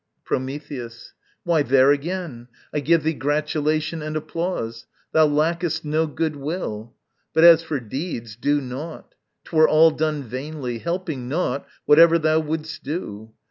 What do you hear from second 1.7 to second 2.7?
again,